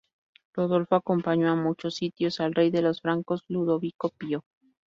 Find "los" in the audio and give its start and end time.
2.81-3.01